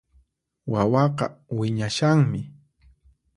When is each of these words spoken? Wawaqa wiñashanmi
Wawaqa 0.71 1.25
wiñashanmi 1.57 2.41